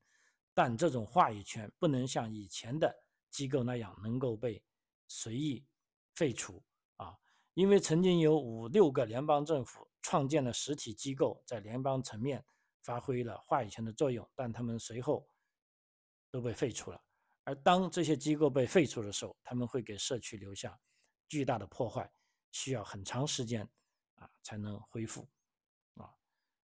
[0.54, 2.90] 但这种话语权不能像以前的
[3.30, 4.62] 机构那样能够被
[5.08, 5.66] 随意
[6.14, 6.62] 废除
[6.96, 7.14] 啊，
[7.54, 12.42] 因为曾经有五六个联邦政府创建了实体机构，在联邦层面
[12.80, 15.28] 发挥了话语权的作用，但他们随后
[16.30, 17.02] 都被废除了。
[17.44, 20.78] 而当这些机构被废除的时候，他们会给社区留下
[21.28, 22.10] 巨大的破坏。
[22.50, 23.68] 需要很长时间
[24.14, 25.28] 啊才能恢复
[25.96, 26.10] 啊，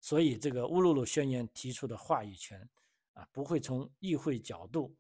[0.01, 2.67] 所以这个乌鲁鲁宣言提出的话语权
[3.15, 4.97] 啊，不会从议会角度，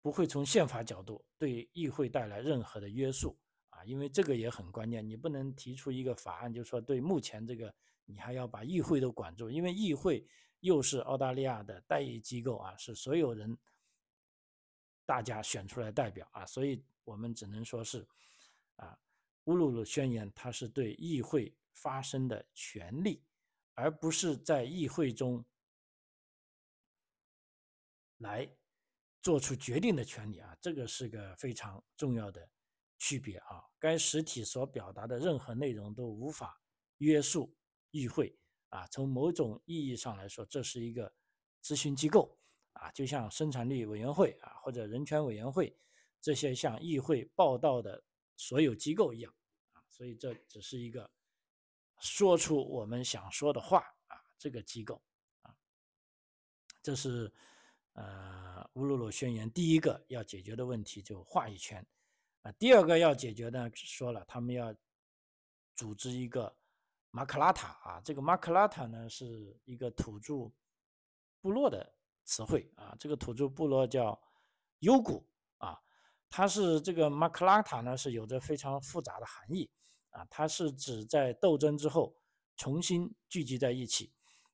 [0.00, 3.36] 不会从宪法角度对议会带来任何的约束
[3.70, 10.24] 啊，因为这个也很关键，你不能提出一个法案，就说对目前这个你还要把议会都管住，因为议会
[10.60, 13.58] 又是澳大利亚的代议机构啊，是所有人
[15.04, 18.06] 大家选出来代表啊，所以我们只能说是
[18.82, 18.98] 啊，
[19.44, 23.24] 乌鲁鲁宣言它是对议会发声的权利，
[23.74, 25.44] 而不是在议会中
[28.18, 28.48] 来
[29.20, 32.48] 做出决定的权利啊，这个是个非常重要的。
[33.04, 36.62] 区别啊，该实体所表达的任何内容都无法
[36.98, 37.52] 约束
[37.90, 38.86] 议会啊。
[38.86, 41.12] 从某种意义上来说，这是一个
[41.64, 42.38] 咨询机构
[42.74, 45.76] 啊，就像生产力委员会啊或者人权委员会
[46.20, 48.00] 这些向议会报道的
[48.42, 49.32] 所有机构一样
[49.72, 49.82] 啊。
[49.88, 51.08] 所以这只是一个
[52.00, 53.78] 说出我们想说的话
[54.08, 55.00] 啊，这个机构
[55.42, 55.54] 啊，
[56.82, 57.32] 这是
[57.92, 61.86] 呃乌鲁鲁宣言第一个要解决的问题，就话语权。
[62.42, 64.74] 啊，第二个要解决的，说了，他们要
[65.76, 66.52] 组织一个
[67.12, 70.50] 马克拉塔啊，这个马克拉塔呢是一个土著
[71.40, 74.20] 部落的词汇啊，这个土著部落叫
[74.80, 75.31] 优古啊，
[76.34, 79.70] 它是这个马克拉塔呢是有着非常复杂的含义
[80.12, 82.16] 啊，它是指在斗争之后
[82.56, 84.10] 重新聚集在一起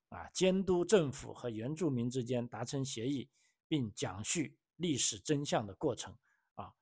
[0.08, 3.30] 啊，监督政府和原住民之间达成协议，
[3.68, 6.12] 并讲叙历史真相的过程。
[6.56, 6.74] 啊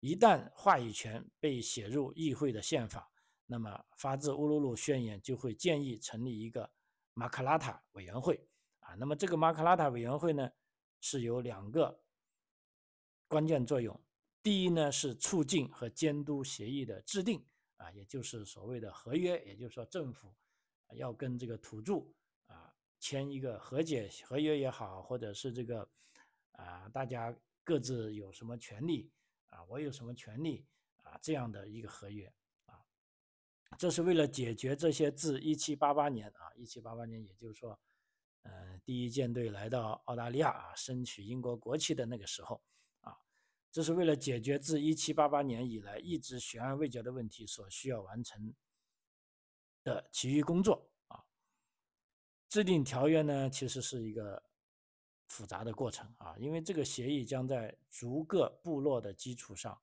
[0.00, 3.10] 一旦话语权被写入议会的宪法，
[3.46, 6.70] 那么发自乌鲁鲁宣言就会建议成立一个
[7.14, 8.46] 马克拉塔委员会
[8.80, 8.94] 啊。
[8.96, 10.50] 那么这个马克拉塔委员会呢，
[11.00, 12.02] 是有两个
[13.28, 13.98] 关键作用。
[14.46, 17.44] 第一呢是促进和监督协议的制定
[17.78, 20.32] 啊，也就是所谓的合约，也就是说政府
[20.92, 22.06] 要跟这个土著
[22.46, 25.90] 啊签一个和解合约也好，或者是这个
[26.52, 29.10] 啊大家各自有什么权利。
[29.48, 30.64] 啊，我有什么权利
[31.02, 31.18] 啊？
[31.20, 32.32] 这样的一个合约
[32.66, 32.78] 啊，
[33.76, 37.76] 这是为了解决这些自一七八八年啊，一七八八年，也就是说，
[38.42, 42.62] 呃，第一舰队来到澳大利亚啊，升取英国国旗的那个时候，
[43.70, 48.54] 这是为了解决自一七八八年以来一直悬而未决的问题所需要完成
[49.84, 51.24] 的其余工作啊。
[52.48, 54.42] 制定条约呢，其实是一个。
[55.28, 59.76] 复杂的过程啊，因为这个协议将在逐个部落的基础上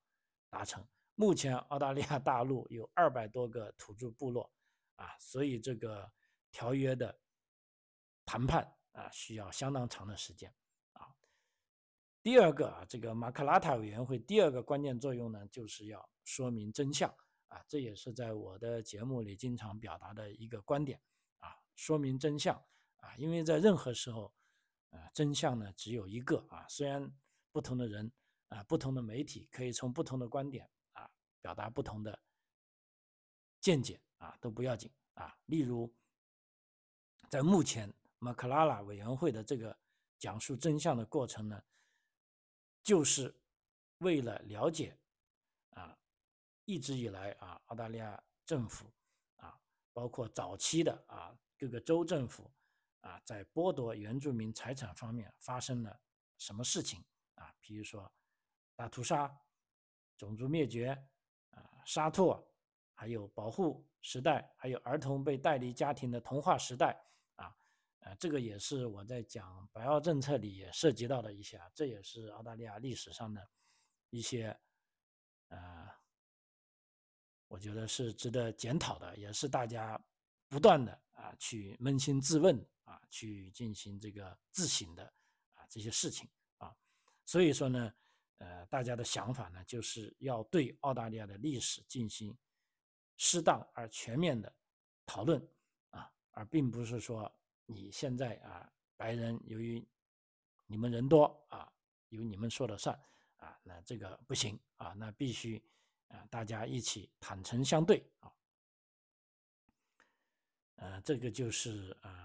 [0.49, 0.87] 达成。
[1.15, 4.49] 目前澳大利亚大陆有二百多个土著部落
[4.95, 6.09] 啊，所以这个
[6.49, 7.19] 条约的
[8.25, 10.55] 谈判啊需要相当长的时间。
[12.23, 17.13] 第二个啊，这个马克拉塔委员会第二个关键作用呢，就是要说明真相
[17.49, 20.99] 啊，这也是在我的节目里经常表达的一个观点
[21.39, 22.55] 啊，说明真相
[22.95, 24.33] 啊，因为在任何时候。
[24.95, 27.11] 啊，真相呢只有一个啊，虽然
[27.51, 28.11] 不同的人
[28.49, 31.09] 啊，不同的媒体可以从不同的观点啊
[31.41, 32.19] 表达不同的
[33.59, 35.35] 见解啊，都不要紧啊。
[35.47, 35.91] 例如，
[37.27, 39.75] 在目前马克拉拉委员会的这个
[40.19, 41.63] 讲述真相的过程呢，
[42.83, 43.33] 就是
[43.99, 44.95] 为了了解
[45.71, 45.97] 啊，
[46.65, 48.85] 一直以来啊，澳大利亚政府
[49.37, 49.57] 啊，
[49.93, 52.51] 包括早期的啊各个州政府。
[53.01, 55.99] 啊，在剥夺原住民财产方面发生了
[56.37, 57.53] 什么事情啊？
[57.59, 58.09] 比如说
[58.77, 59.29] 大屠杀、
[60.17, 60.91] 种族灭绝
[61.49, 62.41] 啊、杀拓，
[62.93, 66.97] 还有保护时代，还有儿童被带离家庭的童话时代。
[68.03, 73.45] 呃，这个也是我在讲白澳政策里也涉及到的一些，这也是澳大利亚历史上的
[74.09, 74.57] 一些
[75.47, 75.89] 呃，
[77.47, 79.99] 我觉得是值得检讨的，也是大家
[80.47, 82.63] 不断的啊去扪心自问。
[82.85, 85.05] 啊，去进行这个自省的
[85.53, 86.75] 啊这些事情啊，
[87.25, 87.93] 所以说呢，
[88.39, 92.37] 呃，大家的想法呢，就是要对澳大利亚的历史进行
[93.15, 94.53] 适当而全面的
[95.05, 95.41] 讨论
[95.91, 97.33] 啊，而并不是说
[97.65, 99.85] 你现在啊，白人由于
[100.65, 101.71] 你们人多啊，
[102.09, 102.97] 由你们说了算
[103.37, 105.63] 啊，那这个不行啊，那必须
[106.09, 108.31] 啊，大家一起坦诚相对啊，
[110.75, 112.21] 呃，这个就是啊。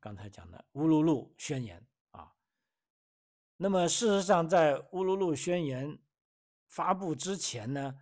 [0.00, 2.32] 刚才讲的乌鲁鲁宣言啊，
[3.56, 5.98] 那么事实上，在乌鲁鲁宣言
[6.68, 8.00] 发布之前呢，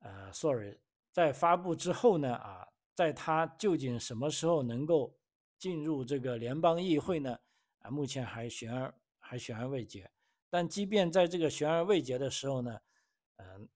[0.00, 0.78] 呃，sorry，
[1.10, 2.67] 在发布之后呢，啊，
[2.98, 5.16] 在它究竟什么时候能够
[5.56, 7.38] 进入这个联邦议会呢？
[7.78, 10.10] 啊，目前还悬而还悬而未决。
[10.50, 12.80] 但即便在这个悬而未决的时候呢，
[13.36, 13.68] 嗯，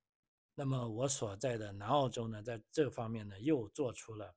[0.56, 4.35] 那么我所在的南澳洲呢，在这方面呢，又做出了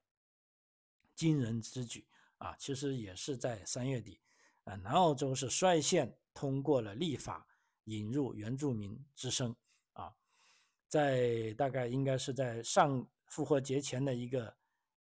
[1.16, 2.06] 惊人之举。
[2.38, 4.20] 啊，其实也是在三月底，
[4.66, 7.48] 啊，南澳洲是率先通过了立法
[7.86, 9.56] 引入原住民之声，
[9.94, 10.14] 啊，
[10.88, 14.56] 在大概应该是在上复活节前的一个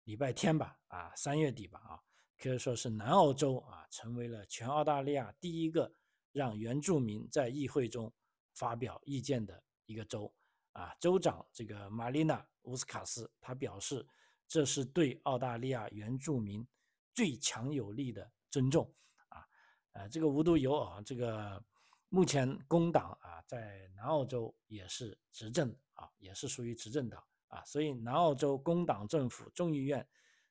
[0.05, 2.01] 礼拜天吧，啊，三月底吧，啊，
[2.39, 5.93] 可以说是南澳洲啊，成为了全澳大利亚第一个
[6.33, 8.13] 让原住民在议会中
[8.53, 10.33] 发表意见的一个州。
[10.73, 14.05] 啊，州长这个玛丽娜·乌斯卡斯，他表示，
[14.49, 16.67] 这是对澳大利亚原住民
[17.15, 18.93] 最强有力的尊重。
[19.29, 19.47] 啊，
[19.93, 21.65] 呃，这个无独有偶，这个
[22.09, 30.07] 目前工党啊，在南澳洲也是执政啊，也是属于执政党啊，所以南澳洲工党政府众议院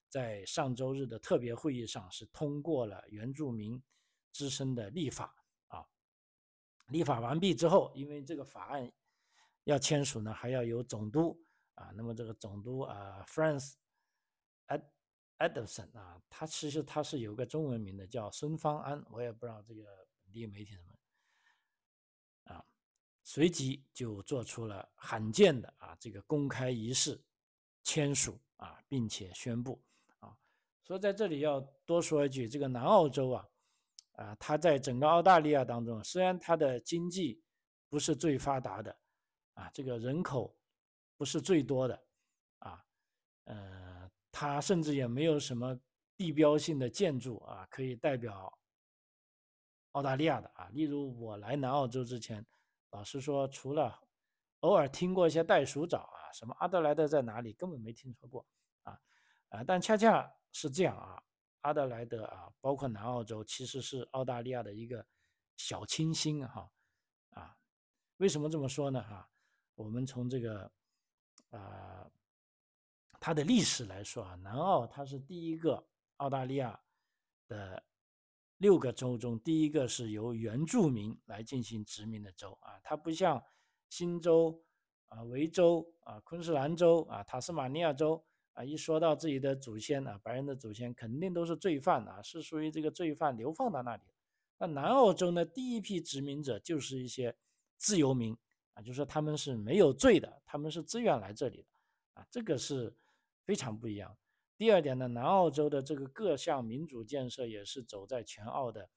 [0.10, 3.82] 在上周日的特别会议上是通过了原住民
[4.32, 5.36] 之声的立法
[5.68, 5.86] 啊。
[6.88, 8.92] 立法完毕之后，因为这个法案。
[9.66, 11.42] 要签署呢，还要有总督
[11.76, 11.90] 啊。
[11.96, 13.76] 那么这个总督啊，France
[14.68, 14.84] Ed
[15.38, 19.84] Edson 啊，他其实他是有个中文名的，叫孙方安，我也不知道这个
[20.22, 20.93] 本地媒体什么。
[23.24, 27.20] 随即就做出了罕见的啊这个公开仪式
[27.84, 29.82] 签署啊，并且宣布
[30.20, 30.38] 啊。
[30.84, 33.48] 所以在这里要多说一句，这个南澳洲啊
[34.14, 37.42] 啊，它在整个澳大利亚当中，虽然它的经济
[37.90, 38.96] 不是最发达的。
[39.56, 40.58] 啊，这个人口
[41.16, 42.04] 不是最多的，
[42.58, 42.84] 啊，
[43.44, 45.80] 呃，它甚至也没有什么
[46.18, 48.52] 地标性的建筑啊，可以代表
[49.92, 50.70] 澳大利亚的啊。
[50.74, 52.44] 例如我来南澳洲之前，
[52.94, 54.02] 老实说，除了
[54.62, 58.46] 偶尔听过一些袋鼠找啊，什么阿德莱德在哪里，根本没听说过
[58.84, 59.00] 啊，
[59.50, 61.22] 啊，但恰恰是这样啊，
[61.62, 65.06] 阿德莱德啊，包括南澳洲，其实是澳大利亚的一个
[65.58, 66.72] 小清新哈，
[67.32, 67.58] 啊，
[68.18, 69.02] 为什么这么说呢？
[69.04, 69.30] 哈。
[69.76, 70.72] 我们从这个
[71.50, 72.08] 啊，
[73.20, 75.84] 它的历史来说啊，南澳它是第一个
[76.18, 76.80] 澳大利亚
[77.48, 77.84] 的
[78.64, 83.44] 六个州中第一个是由原住民来进行殖民的州啊，它不像
[83.90, 84.64] 新州
[85.10, 88.24] 啊、维州啊、昆士兰州啊、塔斯马尼亚州
[88.54, 94.04] 啊，一说到自己的祖先啊，白人的祖先肯定都是罪犯啊，是属于这个罪犯流放到那里。
[94.58, 97.36] 那南澳洲呢，第一批殖民者就是一些
[97.76, 98.34] 自由民。
[98.76, 101.68] 啊，就是说他们是没有罪的，他们是自愿来这里的，
[102.14, 102.92] 啊，这个是
[103.46, 104.18] 非常不一样。
[104.58, 108.90] 第二点呢，南澳洲的这个各项民主建设也是走在全澳的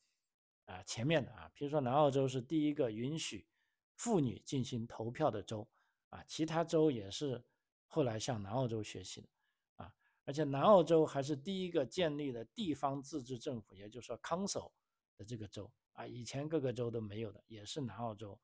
[0.67, 1.51] 啊前面的啊。
[1.55, 3.47] 比如说南澳洲是第一个允许
[3.95, 5.69] 妇女进行投票的州
[6.11, 7.45] 啊，其他州也是
[7.87, 9.29] 后来向南澳洲学习的
[9.77, 9.93] 啊。
[10.25, 14.71] 而且南澳洲还是第一个建立了地方自治政府，也就是说 council
[15.17, 18.39] 的这个州啊，以前各个州都没有的，也是南澳洲。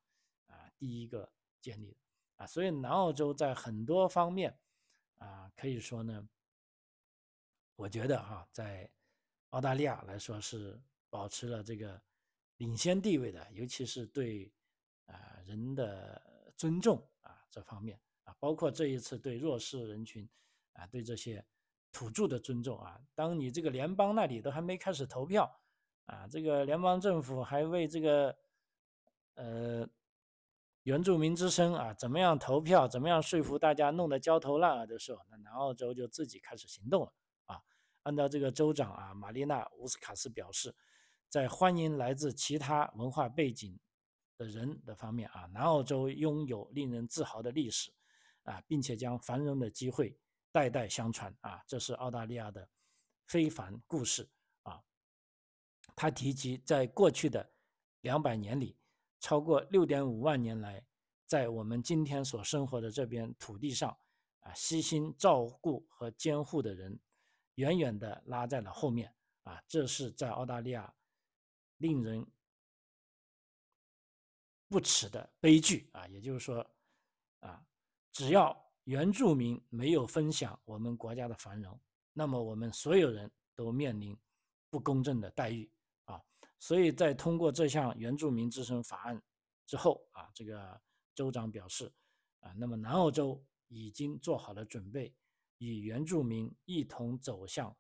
[0.47, 1.97] 啊，第一个建立的
[2.37, 4.59] 啊，所以南澳洲在很多方面
[5.17, 6.29] 啊，可以说呢，
[7.77, 8.91] 我觉得哈，在
[9.51, 10.81] 澳大利亚来说是
[11.11, 12.01] 保持了这个
[12.57, 14.53] 领先地位的，尤其是对
[15.07, 20.29] 啊人的尊重啊这方面啊，包括这一次对弱势人群
[20.75, 21.45] 啊，对这些
[21.91, 25.61] 土著的尊重啊，当你这个联邦那里都还没开始投票
[26.07, 28.37] 啊，这个联邦政府还为这个
[29.35, 29.89] 呃。
[30.85, 32.89] 原住民之声啊，怎么样投票？
[32.89, 33.93] 怎么样说服大家？
[33.93, 37.13] 弄得焦头烂额的时候，那南澳洲就自己开始行动了！
[38.03, 40.75] 按照这个州长啊，玛丽娜·乌斯卡斯表示，
[41.29, 43.79] 在欢迎来自其他文化背景
[44.37, 47.93] 的人的方面啊，南澳洲拥有令人自豪的历史
[48.45, 50.17] 啊，并且将繁荣的机会
[50.51, 51.63] 代代相传啊！
[51.67, 52.69] 这是澳大利亚的
[53.27, 54.29] 非凡故事
[54.65, 54.83] 啊！
[55.97, 57.53] 他提及在过去的
[58.01, 58.77] 两百年里。
[59.21, 60.85] 超过六点五万年来，
[61.27, 63.97] 在我们今天所生活的这片土地上，
[64.41, 66.99] 啊，悉心照顾和监护的人，
[67.57, 69.15] 远远的拉在了后面。
[69.45, 70.95] 啊，这是在澳大利亚
[71.79, 72.25] 令人
[74.69, 75.91] 不耻的悲剧。
[75.93, 76.65] 啊，也就是说，
[77.41, 77.61] 啊，
[78.13, 81.81] 只要原住民没有分享我们国家的繁荣，
[82.13, 84.17] 那么我们所有人都面临
[84.71, 85.69] 不公正的待遇
[86.05, 86.23] 啊。
[86.61, 89.21] 所以在通过这项原住民之声法案
[89.67, 90.81] 之后啊，这个
[91.17, 91.93] 州长表示
[92.39, 95.13] 啊，那么南澳洲已经做好了准备，
[95.65, 97.77] 与原住民一同走向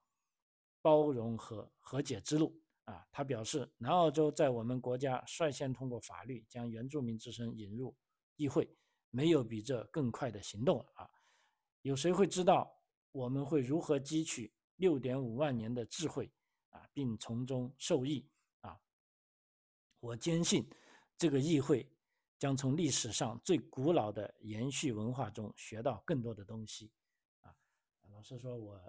[0.80, 3.04] 包容和和解之路啊。
[3.10, 7.96] 他表示，南澳洲在我们国家率先通过法律将原住民之声引入
[8.36, 8.68] 议会，
[9.10, 11.10] 没有比这更快的行动了啊。
[11.82, 12.72] 有谁会知道
[13.10, 16.32] 我们会如何汲取六点五万年的智慧
[16.70, 18.24] 啊，并从中受益
[18.60, 18.80] 啊？
[19.98, 20.68] 我坚信，
[21.18, 21.90] 这个议会
[22.38, 26.92] 将从历史上最古老的延续文化中学到更多的东西。
[28.22, 28.80] 是，说，我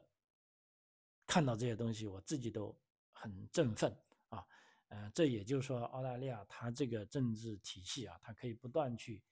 [1.25, 2.77] 看到这些东西，我自己都
[3.11, 3.95] 很振奋。
[4.29, 4.45] 啊，
[4.89, 9.23] 呃，这也就是说，澳大利亚它这个政治体系啊，它可以不断去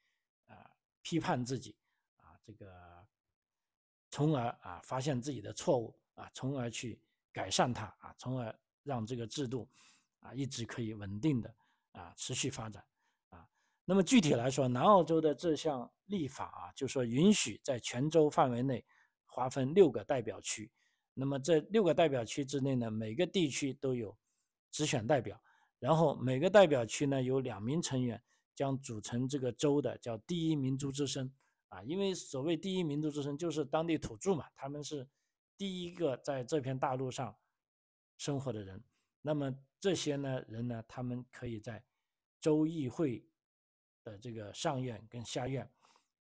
[0.48, 0.70] 啊
[1.02, 1.76] 批判自己
[2.18, 3.06] 啊，这个
[4.10, 9.70] 从而啊发现自己的错误啊，从而去改善它啊，从而让这个制度
[10.20, 11.56] 啊一直可以稳定的
[11.92, 12.84] 啊持续发展
[13.30, 13.48] 啊。
[13.86, 18.86] 那么具体来说，南澳洲的这项立法啊，就说允许在全州范围内
[19.34, 20.70] 划分六个代表区，
[21.14, 24.16] 那么这六个代表区之内呢，每个地区都有
[24.70, 25.42] 直选代表，
[25.80, 28.22] 然后每个代表区呢有两名成员
[28.54, 31.32] 将组成这个州的叫第一民族之声。
[31.70, 35.08] 啊，因为所谓第一民族之声就是当地土著嘛，他们是
[35.58, 37.34] 第一个在这片大陆上
[38.18, 38.84] 生活的人。
[39.22, 41.82] 那么这些呢人呢，他们可以在
[42.42, 43.26] 州议会
[44.04, 45.72] 的这个上院跟下院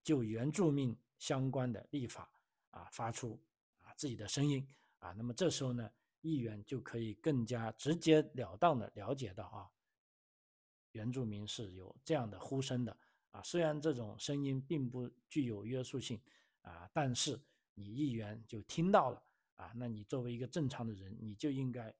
[0.04, 2.30] 就原住民相关的立法
[2.70, 3.40] 啊发出
[3.82, 4.66] 啊自己的声音
[4.98, 5.12] 啊。
[5.12, 5.90] 那么这时候呢，
[6.20, 9.70] 议员就可以更加直截了当的了解到啊，
[10.92, 12.96] 原住民是有这样的呼声的。
[13.30, 16.20] 啊，虽然这种声音并不具有约束性，
[16.62, 17.40] 啊，但是
[17.74, 19.22] 你议员就听到了，
[19.54, 21.94] 啊，那你作为一个正常的人，你就应该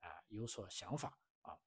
[0.00, 1.58] 啊有所想法啊。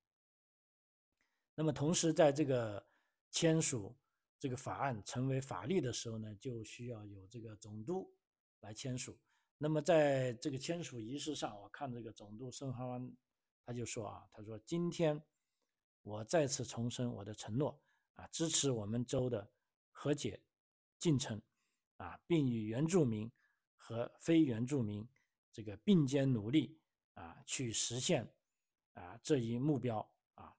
[1.56, 2.88] 那么同时，在这个
[3.32, 3.98] 签署
[4.38, 8.16] 这个法案成为法律的时候呢，就需要有这个总督
[8.62, 9.18] 来签署。
[9.58, 13.12] 那么在这个签署仪式上，我看这个总督孙哈湾
[13.66, 15.22] 他就说啊，他说今天
[16.04, 17.80] 我再次重申我的承诺。
[18.18, 19.48] 啊，支持我们州的
[19.92, 20.42] 和解
[20.98, 21.40] 进程，
[21.98, 23.32] 啊，并与原住民
[23.76, 25.08] 和非原住民
[25.52, 26.82] 这个并肩努力，
[27.14, 28.28] 啊，去实现
[28.94, 30.00] 啊这一目标
[30.34, 30.52] 啊。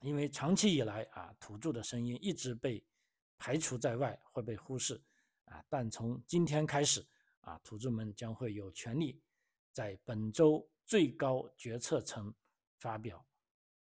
[0.00, 2.82] 因为长期以来啊，土著的声音一直被
[3.36, 4.98] 排除在外，会被忽视
[5.52, 5.64] 啊。
[5.68, 7.06] 但从今天开始
[7.42, 9.22] 啊，土著们将会有权利
[9.72, 12.34] 在本州最高决策层
[12.78, 13.24] 发表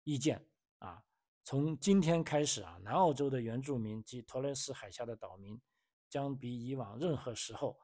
[0.03, 0.45] 意见
[0.79, 1.03] 啊。
[1.43, 5.59] 从今天开始啊，南澳洲的原住民及托雷斯海峡的岛民，
[6.09, 7.77] 将比以往任何时候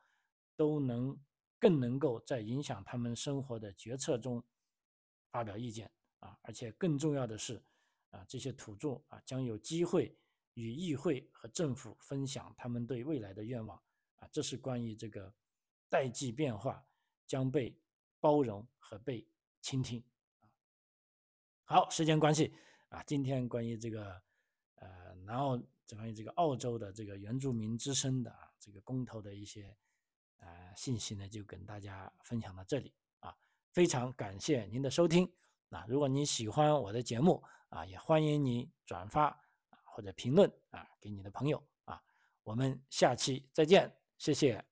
[0.56, 1.20] 都能
[1.60, 4.42] 更能够在影响他们生活的决策中
[5.30, 6.40] 发表意见啊！
[6.42, 7.62] 而且更重要的是，
[8.12, 10.18] 啊，这些土著啊将有机会
[10.60, 13.82] 与议会和政府分享他们对未来的愿望
[14.18, 14.28] 啊！
[14.32, 15.34] 这是关于这个
[15.88, 16.86] 代际变化
[17.26, 17.80] 将被
[18.20, 19.26] 包容和被
[19.62, 20.03] 倾听
[20.41, 20.43] 啊！
[21.64, 22.53] 好，时间关系。
[22.89, 24.22] 啊，今天关于这个，
[24.76, 25.55] 呃，南澳
[25.95, 29.78] 关于这个澳洲的这个原住民之声的啊，这个公投的一些，
[30.38, 33.36] 呃，信息呢，就跟大家分享到这里啊。
[33.72, 35.32] 非常感谢您的收听。
[35.68, 39.39] 那如果你喜欢我的节目啊，也欢迎你转发
[40.00, 42.02] 或者评论啊给你的朋友啊。
[42.43, 44.64] 我们下期再见，谢谢。